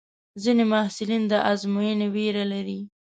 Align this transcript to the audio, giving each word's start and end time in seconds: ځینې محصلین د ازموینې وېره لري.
ځینې 0.43 0.63
محصلین 0.71 1.23
د 1.31 1.33
ازموینې 1.51 2.07
وېره 2.15 2.43
لري. 2.53 2.79